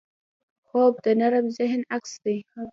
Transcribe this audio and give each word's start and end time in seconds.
خوب 0.67 0.93
د 1.05 1.07
نرم 1.19 1.45
ذهن 1.57 1.81
عکس 1.95 2.13
دی 2.23 2.37